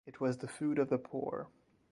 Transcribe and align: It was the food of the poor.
It 0.07 0.19
was 0.19 0.39
the 0.39 0.47
food 0.47 0.79
of 0.79 0.89
the 0.89 0.97
poor. 0.97 1.47